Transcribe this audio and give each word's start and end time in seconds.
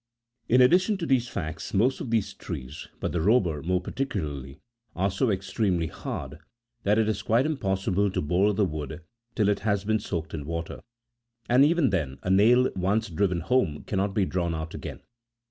In 0.49 0.61
addition 0.61 0.97
to 0.97 1.05
these 1.05 1.27
facts, 1.27 1.75
most 1.75 2.01
of 2.01 2.09
these 2.09 2.33
trees, 2.33 2.87
but 2.99 3.11
the 3.11 3.21
robur 3.21 3.61
more 3.63 3.79
particularly, 3.81 4.59
are 4.95 5.11
so 5.11 5.29
extremely 5.29 5.85
hard, 5.85 6.39
that 6.81 6.97
it 6.97 7.07
is 7.07 7.21
quite 7.21 7.45
impossible 7.45 8.09
to 8.09 8.19
bore 8.19 8.51
the 8.55 8.65
wood 8.65 9.01
till 9.35 9.47
it 9.47 9.59
has 9.59 9.83
been 9.83 9.99
soaked 9.99 10.33
in 10.33 10.47
water; 10.47 10.79
and 11.47 11.63
even 11.63 11.91
then, 11.91 12.17
a 12.23 12.31
nail 12.31 12.71
once 12.75 13.09
driven 13.11 13.41
home 13.41 13.83
cannot 13.83 14.15
be 14.15 14.25
drawn 14.25 14.55
out 14.55 14.73
again. 14.73 15.01